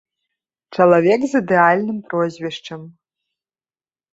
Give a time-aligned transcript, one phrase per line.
[0.77, 2.81] Чалавек з ідэальным прозвішчам.